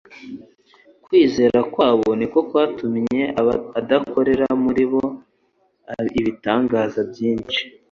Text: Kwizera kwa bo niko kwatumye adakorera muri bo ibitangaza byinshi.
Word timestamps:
Kwizera 1.05 1.59
kwa 1.73 1.89
bo 1.97 2.09
niko 2.19 2.39
kwatumye 2.49 3.21
adakorera 3.79 4.47
muri 4.63 4.83
bo 4.91 5.05
ibitangaza 6.19 6.99
byinshi. 7.11 7.61